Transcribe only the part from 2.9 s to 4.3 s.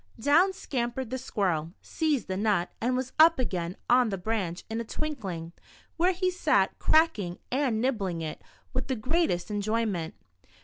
was up again on the